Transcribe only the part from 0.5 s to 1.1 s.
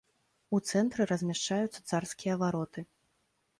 У цэнтры